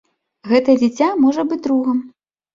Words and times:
Гэтае 0.51 0.75
дзіця 0.79 1.11
можа 1.27 1.47
быць 1.53 1.61
другам. 1.69 2.03